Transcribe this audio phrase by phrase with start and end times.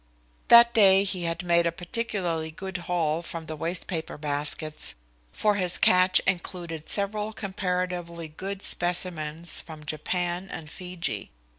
[0.47, 4.95] That day he had made a particularly good haul from the waste paper baskets,
[5.31, 11.29] for his "catch" included several comparatively good specimens from Japan and Fiji.